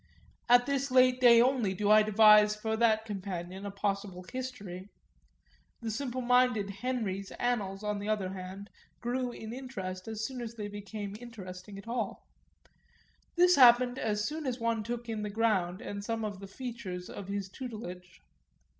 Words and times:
At 0.49 0.65
this 0.65 0.89
late 0.89 1.21
day 1.21 1.39
only 1.39 1.75
do 1.75 1.91
I 1.91 2.01
devise 2.01 2.55
for 2.55 2.75
that 2.75 3.05
companion 3.05 3.67
a 3.67 3.69
possible 3.69 4.25
history; 4.33 4.89
the 5.79 5.91
simple 5.91 6.21
minded 6.21 6.71
Henry's 6.71 7.29
annals 7.33 7.83
on 7.83 7.99
the 7.99 8.09
other 8.09 8.29
hand 8.29 8.71
grew 8.99 9.31
in 9.31 9.53
interest 9.53 10.07
as 10.07 10.25
soon 10.25 10.41
as 10.41 10.55
they 10.55 10.67
became 10.69 11.15
interesting 11.19 11.77
at 11.77 11.87
all. 11.87 12.25
This 13.37 13.55
happened 13.57 13.99
as 13.99 14.25
soon 14.25 14.47
as 14.47 14.59
one 14.59 14.81
took 14.81 15.07
in 15.07 15.21
the 15.21 15.29
ground 15.29 15.81
and 15.81 16.03
some 16.03 16.25
of 16.25 16.39
the 16.39 16.47
features 16.47 17.07
of 17.07 17.27
his 17.27 17.47
tutelage. 17.47 18.21